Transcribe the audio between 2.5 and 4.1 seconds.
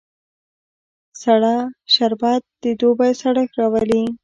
د دوبی سړښت راولي